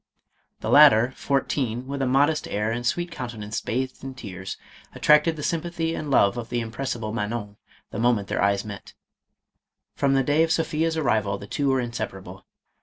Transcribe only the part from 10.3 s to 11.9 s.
of Sophia's arrival the two were